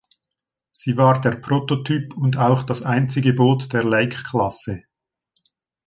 Sie 0.71 0.97
war 0.97 1.21
der 1.21 1.35
Prototyp 1.35 2.17
und 2.17 2.35
auch 2.35 2.63
das 2.63 2.81
einzige 2.81 3.33
Boot 3.33 3.71
der 3.71 3.83
"Lake-Klasse". 3.83 4.81